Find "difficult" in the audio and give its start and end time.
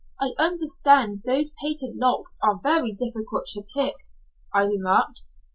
2.91-3.45